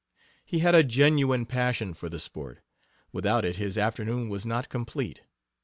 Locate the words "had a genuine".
0.61-1.45